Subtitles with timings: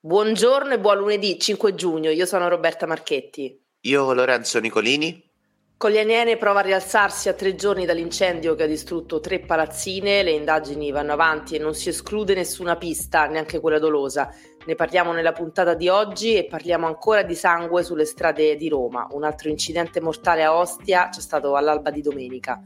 [0.00, 3.60] Buongiorno e buon lunedì 5 giugno, io sono Roberta Marchetti.
[3.80, 5.28] Io Lorenzo Nicolini.
[5.76, 10.92] Coglianiene prova a rialzarsi a tre giorni dall'incendio che ha distrutto tre palazzine, le indagini
[10.92, 14.32] vanno avanti e non si esclude nessuna pista, neanche quella dolosa.
[14.66, 19.08] Ne parliamo nella puntata di oggi e parliamo ancora di sangue sulle strade di Roma.
[19.10, 22.62] Un altro incidente mortale a Ostia c'è stato all'alba di domenica.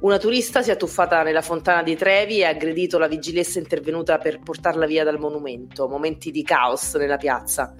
[0.00, 4.18] Una turista si è tuffata nella fontana di Trevi e ha aggredito la vigilessa intervenuta
[4.18, 5.88] per portarla via dal monumento.
[5.88, 7.74] Momenti di caos nella piazza.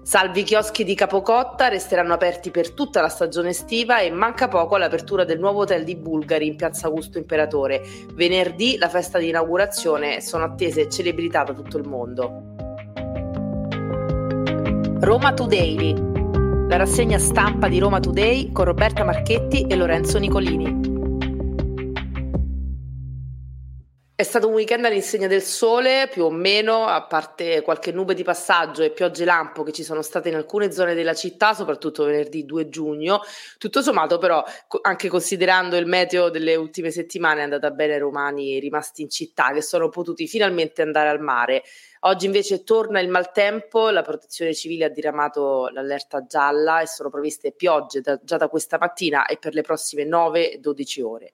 [0.00, 5.24] Salvi chioschi di Capocotta resteranno aperti per tutta la stagione estiva e manca poco all'apertura
[5.24, 7.82] del nuovo hotel di Bulgari in piazza Augusto Imperatore.
[8.14, 12.42] Venerdì la festa di inaugurazione sono attese celebrità da tutto il mondo.
[15.00, 15.94] Roma Today,
[16.68, 20.89] la rassegna stampa di Roma Today con Roberta Marchetti e Lorenzo Nicolini.
[24.20, 28.22] È stato un weekend all'insegna del sole, più o meno, a parte qualche nube di
[28.22, 32.44] passaggio e piogge lampo che ci sono state in alcune zone della città, soprattutto venerdì
[32.44, 33.22] 2 giugno.
[33.56, 34.44] Tutto sommato, però,
[34.82, 39.52] anche considerando il meteo delle ultime settimane, è andata bene ai romani rimasti in città,
[39.54, 41.62] che sono potuti finalmente andare al mare.
[42.00, 47.52] Oggi invece torna il maltempo, la protezione civile ha diramato l'allerta gialla e sono previste
[47.52, 51.32] piogge da, già da questa mattina e per le prossime 9-12 ore.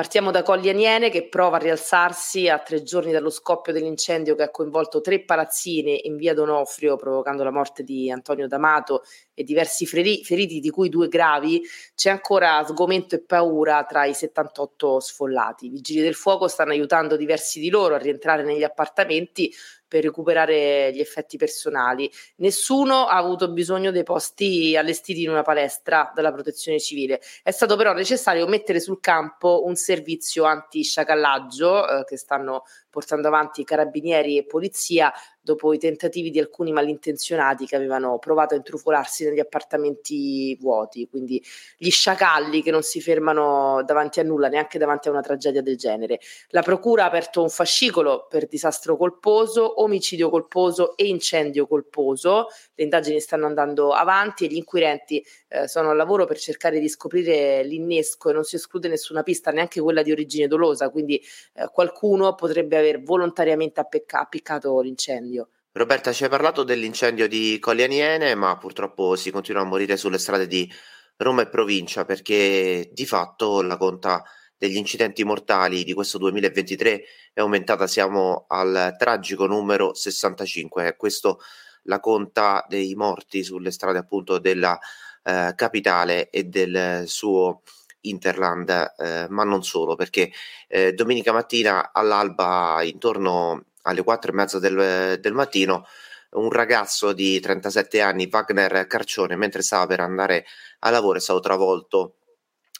[0.00, 4.44] Partiamo da Colli Aniene che prova a rialzarsi a tre giorni dallo scoppio dell'incendio che
[4.44, 9.02] ha coinvolto tre palazzine in via Donofrio, provocando la morte di Antonio D'Amato
[9.40, 11.62] e diversi feri- feriti, di cui due gravi.
[11.94, 15.66] C'è ancora sgomento e paura tra i 78 sfollati.
[15.66, 19.52] I vigili del fuoco stanno aiutando diversi di loro a rientrare negli appartamenti
[19.90, 22.08] per recuperare gli effetti personali.
[22.36, 27.20] Nessuno ha avuto bisogno dei posti allestiti in una palestra dalla protezione civile.
[27.42, 33.64] È stato però necessario mettere sul campo un servizio anti-sciacallaggio eh, che stanno portando avanti
[33.64, 39.40] carabinieri e polizia dopo i tentativi di alcuni malintenzionati che avevano provato a intrufolarsi negli
[39.40, 41.42] appartamenti vuoti, quindi
[41.76, 45.76] gli sciacalli che non si fermano davanti a nulla, neanche davanti a una tragedia del
[45.76, 46.20] genere.
[46.48, 52.46] La procura ha aperto un fascicolo per disastro colposo, omicidio colposo e incendio colposo.
[52.74, 56.88] Le indagini stanno andando avanti e gli inquirenti eh, sono al lavoro per cercare di
[56.88, 61.20] scoprire l'innesco e non si esclude nessuna pista, neanche quella di origine dolosa, quindi
[61.54, 65.39] eh, qualcuno potrebbe aver volontariamente appicca- appiccato l'incendio.
[65.72, 70.18] Roberta, ci hai parlato dell'incendio di Colli Aniene, ma purtroppo si continua a morire sulle
[70.18, 70.68] strade di
[71.16, 74.24] Roma e provincia perché di fatto la conta
[74.56, 81.38] degli incidenti mortali di questo 2023 è aumentata, siamo al tragico numero 65, è questo
[81.84, 84.76] la conta dei morti sulle strade appunto della
[85.22, 87.62] eh, capitale e del suo
[88.00, 90.32] Interland, eh, ma non solo, perché
[90.66, 95.86] eh, domenica mattina all'alba, intorno alle quattro e mezza del, del mattino,
[96.30, 100.46] un ragazzo di 37 anni, Wagner Carcione, mentre stava per andare
[100.80, 102.14] a lavoro, è stato travolto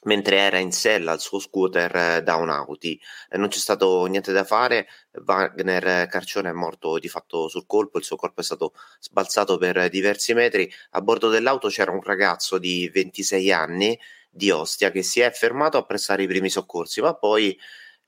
[0.04, 2.98] mentre era in sella al suo scooter eh, da un Audi.
[3.28, 4.88] Eh, non c'è stato niente da fare,
[5.26, 9.88] Wagner Carcione è morto di fatto sul colpo, il suo corpo è stato sbalzato per
[9.88, 10.70] diversi metri.
[10.90, 13.98] A bordo dell'auto c'era un ragazzo di 26 anni
[14.30, 17.58] di Ostia che si è fermato a prestare i primi soccorsi, ma poi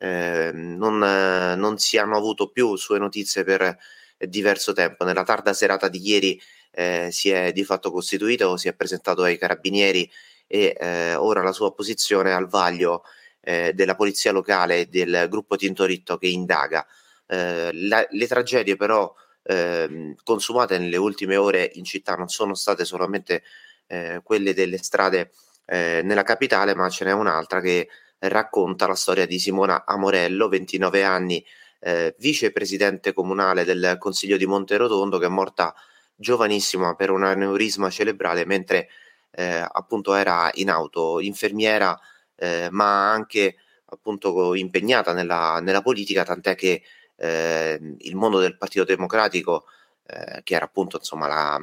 [0.02, 3.78] eh, non, non, si hanno avuto più sue notizie per
[4.18, 5.04] diverso tempo.
[5.04, 6.40] Nella tarda serata di ieri
[6.72, 10.10] eh, si è di fatto costituito, si è presentato ai carabinieri
[10.48, 13.04] e eh, ora la sua posizione è al vaglio
[13.40, 16.84] eh, della polizia locale e del gruppo Tintoritto che indaga.
[17.26, 19.14] Eh, la, le tragedie però
[19.44, 23.44] ehm, consumate nelle ultime ore in città non sono state solamente
[23.86, 25.30] eh, quelle delle strade
[25.66, 27.88] eh, nella capitale, ma ce n'è un'altra che
[28.28, 31.44] racconta la storia di Simona Amorello, 29 anni,
[31.80, 35.74] eh, vicepresidente comunale del Consiglio di Monterotondo, che è morta
[36.14, 38.88] giovanissima per un aneurisma cerebrale mentre
[39.32, 41.98] eh, appunto era in auto, infermiera,
[42.36, 43.56] eh, ma anche
[43.86, 46.82] appunto impegnata nella, nella politica, tant'è che
[47.16, 49.64] eh, il mondo del Partito Democratico,
[50.06, 51.58] eh, che era appunto insomma la,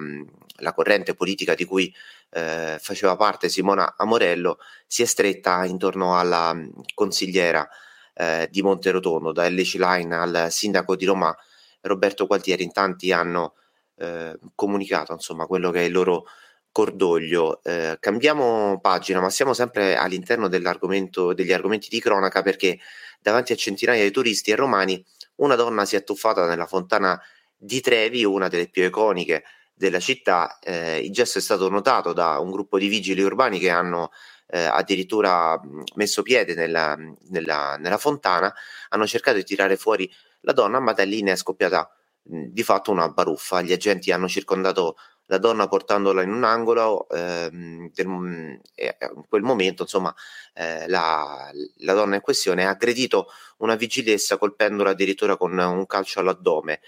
[0.58, 1.94] la corrente politica di cui
[2.32, 7.68] eh, faceva parte Simona Amorello, si è stretta intorno alla mh, consigliera
[8.14, 11.36] eh, di Monterotondo, da LC Line al sindaco di Roma
[11.82, 13.56] Roberto Gualtieri, in tanti hanno
[13.98, 16.26] eh, comunicato insomma quello che è il loro
[16.72, 17.62] cordoglio.
[17.64, 22.80] Eh, cambiamo pagina, ma siamo sempre all'interno dell'argomento, degli argomenti di cronaca perché
[23.22, 25.04] davanti a centinaia di turisti e romani
[25.36, 27.20] una donna si è tuffata nella fontana
[27.60, 30.58] di Trevi, una delle più iconiche della città.
[30.60, 34.12] Eh, il gesto è stato notato da un gruppo di vigili urbani che hanno
[34.48, 35.60] eh, addirittura
[35.96, 36.98] messo piede nella,
[37.30, 38.54] nella, nella, fontana,
[38.90, 40.12] hanno cercato di tirare fuori
[40.42, 41.92] la donna, ma da lì ne è scoppiata
[42.22, 43.62] di fatto una baruffa.
[43.62, 44.96] Gli agenti hanno circondato
[45.30, 50.14] la donna portandola in un angolo ehm, del, in quel momento insomma
[50.56, 53.28] eh, la, la, donna in questione ha aggredito
[53.58, 56.82] una vigilessa colpendola addirittura con un calcio all'addome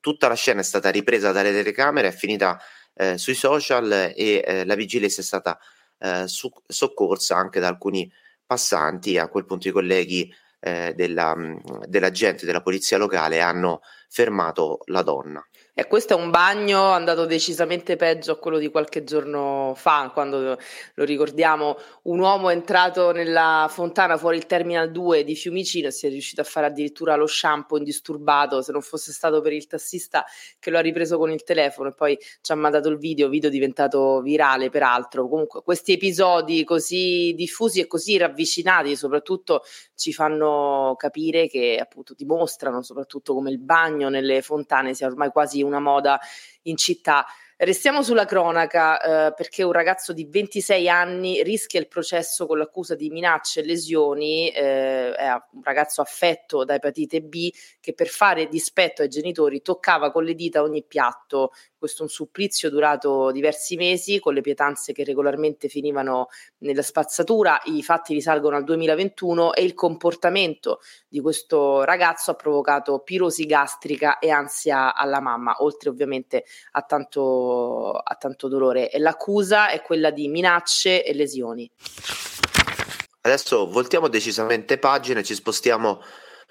[0.00, 2.60] tutta la scena è stata ripresa dalle telecamere è finita
[2.94, 5.58] eh, sui social e eh, la vigilessa è stata
[5.98, 8.10] eh, su, soccorsa anche da alcuni
[8.46, 9.18] passanti.
[9.18, 11.34] A quel punto i colleghi eh, della,
[11.86, 15.44] della gente della polizia locale hanno fermato la donna
[15.76, 20.56] e questo è un bagno andato decisamente peggio a quello di qualche giorno fa, quando
[20.94, 25.90] lo ricordiamo, un uomo è entrato nella fontana fuori il Terminal 2 di Fiumicino e
[25.90, 29.66] si è riuscito a fare addirittura lo shampoo indisturbato, se non fosse stato per il
[29.66, 30.24] tassista
[30.60, 33.50] che lo ha ripreso con il telefono e poi ci ha mandato il video, video
[33.50, 35.26] diventato virale peraltro.
[35.26, 39.62] Comunque questi episodi così diffusi e così ravvicinati soprattutto
[39.96, 45.62] ci fanno capire che appunto dimostrano soprattutto come il bagno nelle fontane sia ormai quasi
[45.64, 46.20] una moda
[46.62, 47.26] in città.
[47.56, 52.96] Restiamo sulla cronaca eh, perché un ragazzo di 26 anni rischia il processo con l'accusa
[52.96, 58.48] di minacce e lesioni, eh, è un ragazzo affetto da epatite B che per fare
[58.48, 61.52] dispetto ai genitori toccava con le dita ogni piatto
[61.84, 66.28] questo un supplizio durato diversi mesi con le pietanze che regolarmente finivano
[66.60, 67.60] nella spazzatura.
[67.64, 74.18] I fatti risalgono al 2021 e il comportamento di questo ragazzo ha provocato pirosi gastrica
[74.18, 78.90] e ansia alla mamma, oltre ovviamente a tanto, a tanto dolore.
[78.90, 81.70] E l'accusa è quella di minacce e lesioni.
[83.20, 86.00] Adesso voltiamo decisamente pagina, ci spostiamo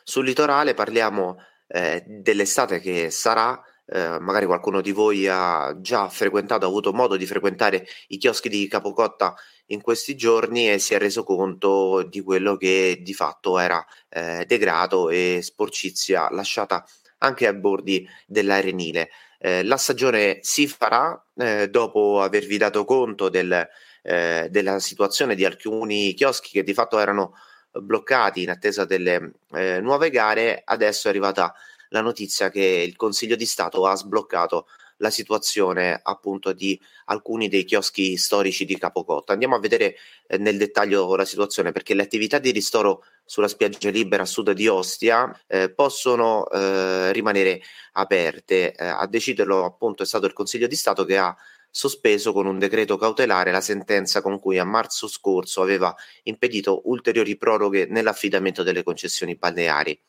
[0.03, 6.65] sul litorale, parliamo eh, dell'estate che sarà eh, magari qualcuno di voi ha già frequentato,
[6.65, 9.35] ha avuto modo di frequentare i chioschi di Capocotta
[9.67, 14.45] in questi giorni e si è reso conto di quello che di fatto era eh,
[14.45, 16.85] degrado e sporcizia lasciata
[17.19, 19.09] anche ai bordi dell'arenile.
[19.39, 23.67] Eh, la stagione si farà eh, dopo avervi dato conto del,
[24.01, 27.33] eh, della situazione di alcuni chioschi che di fatto erano
[27.71, 31.53] bloccati in attesa delle eh, nuove gare, adesso è arrivata
[31.93, 34.67] la notizia che il Consiglio di Stato ha sbloccato
[34.97, 39.33] la situazione appunto di alcuni dei chioschi storici di Capocotta.
[39.33, 39.95] Andiamo a vedere
[40.27, 44.51] eh, nel dettaglio la situazione perché le attività di ristoro sulla spiaggia libera a sud
[44.51, 47.61] di Ostia eh, possono eh, rimanere
[47.93, 48.73] aperte.
[48.73, 51.35] Eh, a deciderlo appunto è stato il Consiglio di Stato che ha
[51.69, 55.93] sospeso con un decreto cautelare la sentenza con cui a marzo scorso aveva
[56.23, 59.99] impedito ulteriori proroghe nell'affidamento delle concessioni balneari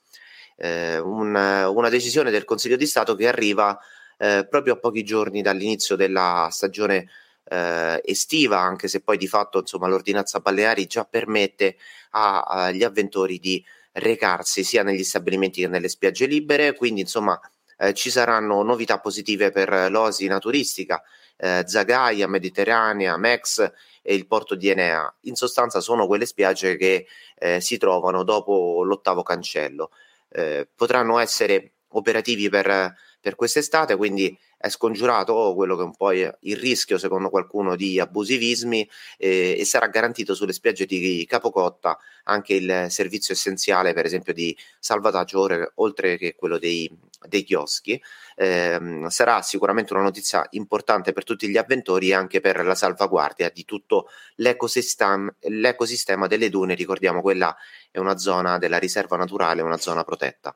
[0.57, 3.79] eh, un, una decisione del Consiglio di Stato che arriva
[4.19, 7.09] eh, proprio a pochi giorni dall'inizio della stagione
[7.45, 11.77] eh, estiva, anche se poi di fatto insomma, l'ordinanza balneari già permette
[12.11, 17.39] agli avventori di recarsi sia negli stabilimenti che nelle spiagge libere, quindi insomma
[17.79, 21.03] eh, ci saranno novità positive per l'oasi naturistica,
[21.37, 23.73] eh, Zagaia, Mediterranea, Mex
[24.03, 25.13] e il porto di Enea.
[25.23, 27.07] In sostanza sono quelle spiagge che
[27.37, 29.91] eh, si trovano dopo l'ottavo cancello
[30.35, 32.93] eh, potranno essere operativi per,
[33.25, 37.99] per quest'estate, quindi è scongiurato quello che è un po' il rischio, secondo qualcuno, di
[37.99, 38.87] abusivismi
[39.17, 44.55] eh, e sarà garantito sulle spiagge di Capocotta anche il servizio essenziale, per esempio, di
[44.79, 46.91] salvataggio, oltre che quello dei,
[47.27, 47.99] dei chioschi.
[48.37, 53.49] Eh, sarà sicuramente una notizia importante per tutti gli avventori e anche per la salvaguardia
[53.49, 56.75] di tutto l'ecosistema, l'ecosistema delle dune.
[56.75, 57.57] Ricordiamo, quella
[57.91, 60.55] è una zona della riserva naturale, una zona protetta.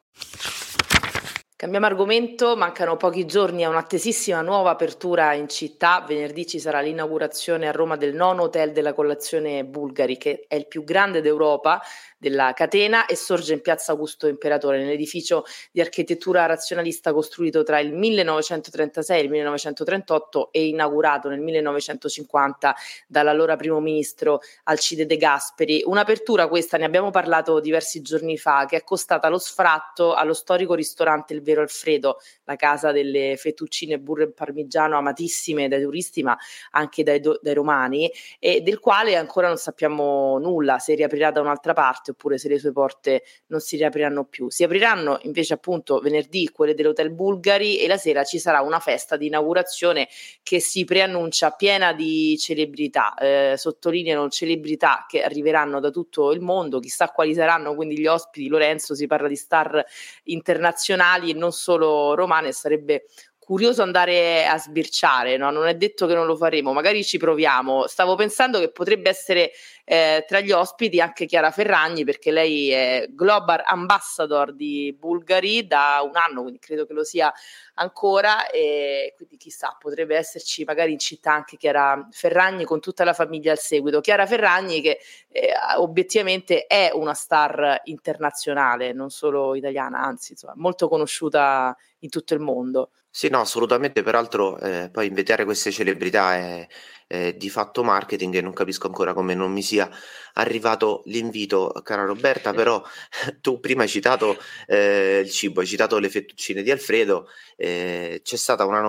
[1.60, 6.04] Cambiamo argomento, mancano pochi giorni a un'attesissima nuova apertura in città.
[6.06, 10.68] Venerdì ci sarà l'inaugurazione a Roma del nono hotel della colazione Bulgari, che è il
[10.68, 11.82] più grande d'Europa
[12.18, 17.94] della catena e sorge in piazza Augusto Imperatore, nell'edificio di architettura razionalista costruito tra il
[17.94, 22.74] 1936 e il 1938 e inaugurato nel 1950
[23.06, 25.82] dall'allora primo ministro Alcide De Gasperi.
[25.86, 30.74] Un'apertura questa, ne abbiamo parlato diversi giorni fa, che è costata lo sfratto allo storico
[30.74, 36.36] ristorante Il Vero Alfredo, la casa delle fettuccine burro e parmigiano amatissime dai turisti ma
[36.72, 41.40] anche dai, do- dai romani e del quale ancora non sappiamo nulla, se riaprirà da
[41.40, 44.50] un'altra parte aperte oppure se le sue porte non si riapriranno più.
[44.50, 49.16] Si apriranno invece appunto venerdì quelle dell'Hotel Bulgari e la sera ci sarà una festa
[49.16, 50.08] di inaugurazione
[50.42, 56.80] che si preannuncia piena di celebrità, eh, sottolineano celebrità che arriveranno da tutto il mondo,
[56.80, 59.84] chissà quali saranno quindi gli ospiti, Lorenzo si parla di star
[60.24, 63.06] internazionali e non solo romane, sarebbe
[63.48, 65.50] curioso andare a sbirciare, no?
[65.50, 67.86] non è detto che non lo faremo, magari ci proviamo.
[67.86, 69.52] Stavo pensando che potrebbe essere
[69.84, 76.02] eh, tra gli ospiti anche Chiara Ferragni perché lei è Global Ambassador di Bulgari da
[76.04, 77.32] un anno, quindi credo che lo sia
[77.76, 83.14] ancora e quindi chissà, potrebbe esserci magari in città anche Chiara Ferragni con tutta la
[83.14, 84.02] famiglia al seguito.
[84.02, 84.98] Chiara Ferragni che
[85.30, 92.34] eh, obiettivamente è una star internazionale, non solo italiana, anzi insomma, molto conosciuta in tutto
[92.34, 92.90] il mondo.
[93.18, 94.02] Sì, no, assolutamente.
[94.04, 96.68] Peraltro, eh, poi invitare queste celebrità è,
[97.08, 99.90] è, di fatto marketing e non capisco ancora come non mi sia
[100.38, 102.52] arrivato l'invito, cara Roberta.
[102.52, 102.82] Però
[103.40, 107.28] tu prima hai citato eh, il cibo, hai citato le fettuccine di Alfredo.
[107.56, 108.80] Eh, c'è stata una,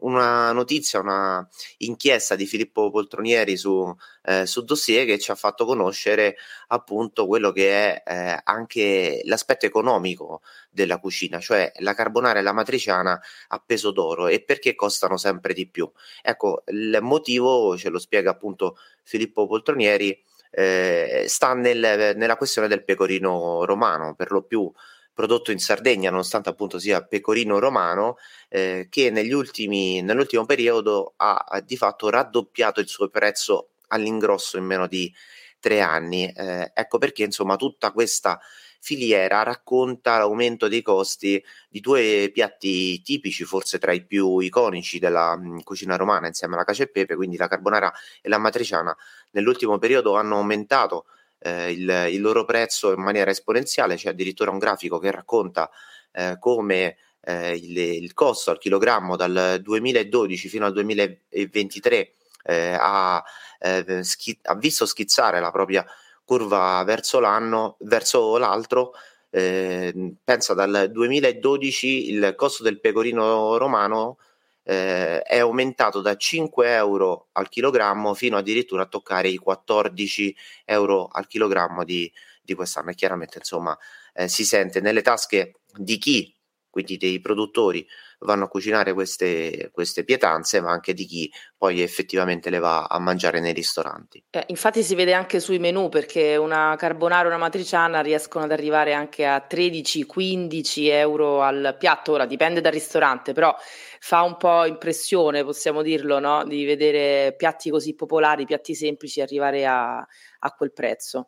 [0.00, 1.46] una, notizia, una
[1.78, 6.36] inchiesta di Filippo Poltronieri su, eh, su Dossier che ci ha fatto conoscere
[6.68, 12.52] appunto quello che è eh, anche l'aspetto economico della cucina, cioè la carbonara e la
[12.52, 15.90] matriciana a peso d'oro e perché costano sempre di più.
[16.22, 22.84] Ecco, il motivo ce lo spiega appunto Filippo Poltronieri, eh, sta nel, nella questione del
[22.84, 24.70] pecorino romano, per lo più
[25.12, 28.16] prodotto in Sardegna, nonostante appunto sia pecorino romano,
[28.48, 34.64] eh, che ultimi, nell'ultimo periodo ha, ha, di fatto raddoppiato il suo prezzo all'ingrosso in
[34.64, 35.12] meno di
[35.58, 36.26] tre anni.
[36.32, 38.40] Eh, ecco perché insomma tutta questa
[38.80, 45.36] filiera racconta l'aumento dei costi di due piatti tipici, forse tra i più iconici della
[45.36, 48.96] mh, mm, cucina romana, insieme alla cacio e pepe, quindi la carbonara e la matriciana.
[49.32, 51.04] Nell'ultimo periodo hanno aumentato
[51.38, 55.70] eh, il, il, loro prezzo in maniera esponenziale, c'è addirittura un grafico che racconta
[56.12, 63.22] eh, come eh, il, il, costo al chilogrammo dal 2012 fino al 2023 eh, ha,
[63.58, 65.84] eh, schi- ha visto schizzare la propria
[66.24, 68.92] curva verso l'anno, verso l'altro.
[69.30, 74.18] Eh, pensa dal 2012 il costo del pecorino romano
[74.62, 81.08] eh, è aumentato da 5 euro al chilogrammo fino addirittura a toccare i 14 euro
[81.10, 82.10] al chilogrammo di,
[82.42, 82.90] di quest'anno.
[82.90, 83.76] E chiaramente, insomma,
[84.14, 86.34] eh, si sente nelle tasche di chi,
[86.68, 87.86] quindi dei produttori,
[88.20, 92.98] vanno a cucinare queste, queste, pietanze, ma anche di chi poi effettivamente le va a
[92.98, 94.22] mangiare nei ristoranti.
[94.30, 98.52] Eh, infatti si vede anche sui menù perché una carbonara o una matriciana riescono ad
[98.52, 103.54] arrivare anche a 13-15 euro al piatto, ora dipende dal ristorante, però
[104.00, 106.44] fa un po' impressione, possiamo dirlo, no?
[106.44, 111.26] di vedere piatti così popolari, piatti semplici arrivare a, a quel prezzo.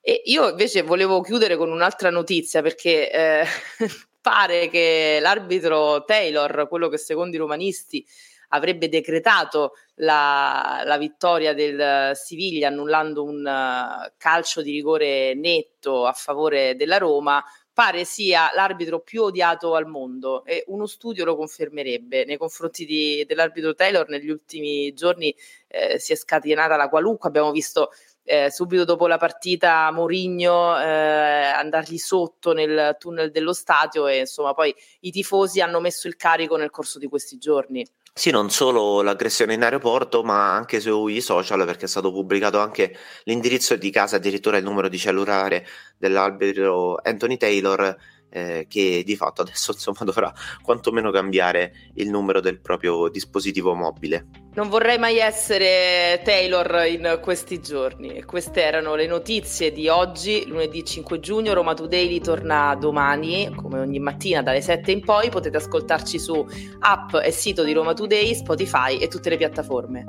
[0.00, 3.44] E io invece volevo chiudere con un'altra notizia perché eh,
[4.20, 8.04] pare che l'arbitro Taylor, quello che secondo i romanisti
[8.48, 16.12] avrebbe decretato la, la vittoria del Siviglia annullando un uh, calcio di rigore netto a
[16.12, 17.42] favore della Roma,
[17.78, 22.24] pare sia l'arbitro più odiato al mondo e uno studio lo confermerebbe.
[22.24, 25.32] Nei confronti di, dell'arbitro Taylor negli ultimi giorni
[25.68, 27.90] eh, si è scatenata la qualunque, abbiamo visto
[28.28, 34.52] eh, subito dopo la partita Mourinho eh, andargli sotto nel tunnel dello stadio e insomma
[34.52, 37.86] poi i tifosi hanno messo il carico nel corso di questi giorni.
[38.12, 42.96] Sì, non solo l'aggressione in aeroporto, ma anche sui social, perché è stato pubblicato anche
[43.24, 45.64] l'indirizzo di casa, addirittura il numero di cellulare
[45.96, 47.96] dell'albero Anthony Taylor
[48.30, 50.32] eh, che di fatto adesso insomma dovrà
[50.62, 54.26] quantomeno cambiare il numero del proprio dispositivo mobile.
[54.54, 58.24] Non vorrei mai essere Taylor in questi giorni.
[58.24, 61.54] Queste erano le notizie di oggi, lunedì 5 giugno.
[61.54, 65.30] Roma Today ritorna domani, come ogni mattina dalle 7 in poi.
[65.30, 66.44] Potete ascoltarci su
[66.80, 70.04] app e sito di Roma Today, Spotify e tutte le piattaforme.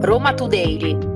[0.00, 1.15] Roma Today